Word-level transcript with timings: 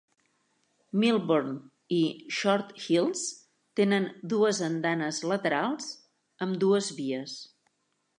Millburn 1.01 1.49
i 1.97 1.99
Short 2.37 2.71
Hills 2.85 3.21
tenen 3.81 4.07
dues 4.33 4.63
andanes 4.69 5.21
laterals, 5.33 5.91
amb 6.47 6.59
dues 6.65 6.91
vies. 7.01 7.37